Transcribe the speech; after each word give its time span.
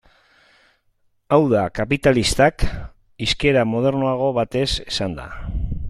Hau 1.35 1.39
da, 1.51 1.61
kapitalistak, 1.79 2.65
hizkera 3.27 3.67
modernoago 3.75 4.33
batez 4.41 4.69
esanda. 4.87 5.29